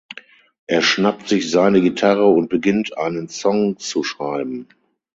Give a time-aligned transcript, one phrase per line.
[0.65, 4.67] Er schnappt sich seine Gitarre und beginnt einen Song zu schreiben.